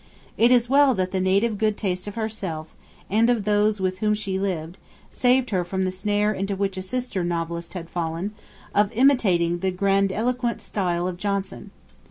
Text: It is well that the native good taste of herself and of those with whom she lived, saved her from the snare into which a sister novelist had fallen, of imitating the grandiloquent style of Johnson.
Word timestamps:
It 0.35 0.49
is 0.49 0.67
well 0.67 0.95
that 0.95 1.11
the 1.11 1.19
native 1.21 1.59
good 1.59 1.77
taste 1.77 2.07
of 2.07 2.15
herself 2.15 2.69
and 3.07 3.29
of 3.29 3.43
those 3.43 3.79
with 3.79 3.99
whom 3.99 4.15
she 4.15 4.39
lived, 4.39 4.79
saved 5.11 5.51
her 5.51 5.63
from 5.63 5.85
the 5.85 5.91
snare 5.91 6.33
into 6.33 6.55
which 6.55 6.75
a 6.75 6.81
sister 6.81 7.23
novelist 7.23 7.75
had 7.75 7.87
fallen, 7.87 8.33
of 8.73 8.91
imitating 8.93 9.59
the 9.59 9.69
grandiloquent 9.69 10.59
style 10.59 11.07
of 11.07 11.17
Johnson. 11.17 11.69